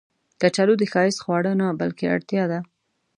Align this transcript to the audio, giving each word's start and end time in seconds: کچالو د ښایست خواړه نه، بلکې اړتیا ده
کچالو 0.41 0.73
د 0.79 0.83
ښایست 0.91 1.19
خواړه 1.23 1.51
نه، 1.61 1.67
بلکې 1.81 2.11
اړتیا 2.15 2.43
ده 2.51 2.59